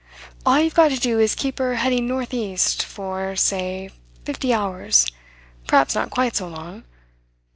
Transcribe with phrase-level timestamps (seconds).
[0.47, 3.91] All you've got to do is keep her heading north east for, say,
[4.25, 5.05] fifty hours;
[5.67, 6.85] perhaps not quite so long.